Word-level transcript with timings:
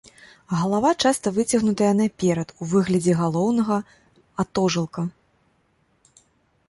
Галава 0.59 0.91
часта 1.05 1.27
выцягнутая 1.35 1.91
наперад 2.01 2.55
у 2.57 2.69
выглядзе 2.73 3.13
галаўнога 3.21 3.77
атожылка. 4.45 5.01